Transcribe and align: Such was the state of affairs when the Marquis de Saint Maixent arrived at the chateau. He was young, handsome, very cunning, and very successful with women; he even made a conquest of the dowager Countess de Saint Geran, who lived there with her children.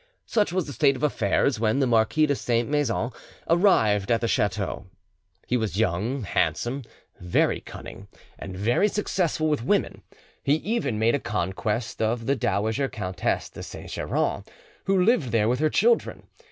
Such 0.25 0.51
was 0.51 0.65
the 0.65 0.73
state 0.73 0.95
of 0.95 1.03
affairs 1.03 1.59
when 1.59 1.77
the 1.77 1.85
Marquis 1.85 2.25
de 2.25 2.33
Saint 2.35 2.67
Maixent 2.67 3.13
arrived 3.47 4.09
at 4.09 4.19
the 4.19 4.27
chateau. 4.27 4.87
He 5.45 5.57
was 5.57 5.77
young, 5.77 6.23
handsome, 6.23 6.81
very 7.19 7.59
cunning, 7.61 8.07
and 8.39 8.57
very 8.57 8.87
successful 8.87 9.47
with 9.47 9.63
women; 9.63 10.01
he 10.43 10.55
even 10.55 10.97
made 10.97 11.13
a 11.13 11.19
conquest 11.19 12.01
of 12.01 12.25
the 12.25 12.35
dowager 12.35 12.89
Countess 12.89 13.47
de 13.51 13.61
Saint 13.61 13.91
Geran, 13.91 14.43
who 14.85 15.03
lived 15.03 15.29
there 15.31 15.47
with 15.47 15.59
her 15.59 15.69
children. 15.69 16.23